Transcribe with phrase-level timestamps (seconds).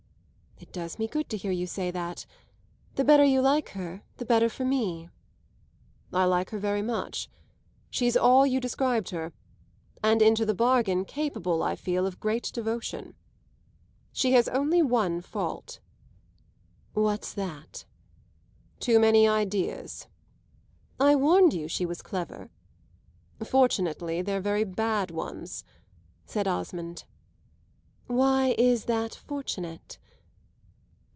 [0.63, 2.27] "It does me good to hear you say that.
[2.93, 5.09] The better you like her the better for me."
[6.13, 7.27] "I like her very much.
[7.89, 9.33] She's all you described her,
[10.03, 13.15] and into the bargain capable, I feel, of great devotion.
[14.13, 15.79] She has only one fault."
[16.93, 17.85] "What's that?"
[18.79, 20.05] "Too many ideas."
[20.99, 22.51] "I warned you she was clever."
[23.43, 25.63] "Fortunately they're very bad ones,"
[26.27, 27.03] said Osmond.
[28.05, 29.97] "Why is that fortunate?"